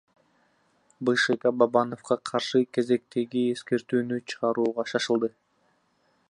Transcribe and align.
БШК 1.09 1.51
Бабановго 1.63 2.17
каршы 2.29 2.63
кезектеги 2.79 3.45
эскертүүнү 3.57 4.21
чыгарууга 4.33 4.89
шашылды. 4.95 5.35